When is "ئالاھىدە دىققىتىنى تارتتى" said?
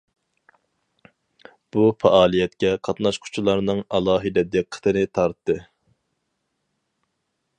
3.97-5.61